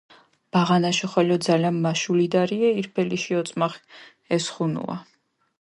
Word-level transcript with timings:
ბაღანაშო 0.53 1.07
ხოლო 1.11 1.35
ძალამ 1.45 1.77
მაშულიდარიე 1.85 2.69
ირფელიშ 2.79 3.25
ოწმახ 3.41 3.73
ესხუნუა. 4.35 4.95